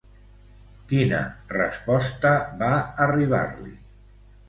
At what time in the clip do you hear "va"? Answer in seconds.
2.65-2.73